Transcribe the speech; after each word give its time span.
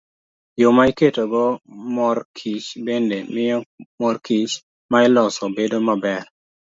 Yo 0.61 0.67
ma 0.75 0.83
iketogo 0.91 1.43
mor 1.95 2.17
kich 2.37 2.67
bende 2.85 3.17
miyo 3.33 3.57
mor 3.99 4.15
kich 4.25 4.53
ma 4.91 4.97
iloso 5.07 5.43
bedo 5.57 5.77
maber. 5.87 6.23